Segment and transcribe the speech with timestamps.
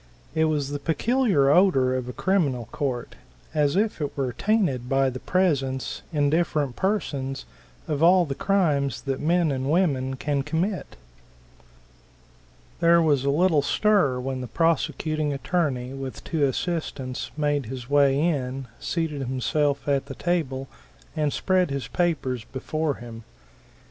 [0.33, 3.13] It was the peculiar odor of a criminal court,
[3.53, 7.45] as if it were tainted by the presence, in different persons,
[7.87, 10.95] of all the crimes that men and women can commit.
[12.79, 18.19] There was a little stir when the Prosecuting Attorney, with two assistants, made his way
[18.19, 20.67] in, seated himself at the table,
[21.15, 23.23] and spread his papers before him.